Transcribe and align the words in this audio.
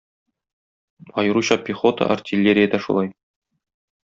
Аеруча 1.23 1.57
пехота, 1.67 2.09
артиллериядә 2.17 2.81
шулай. 2.89 3.13